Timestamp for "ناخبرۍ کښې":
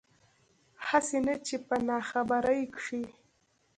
1.87-3.01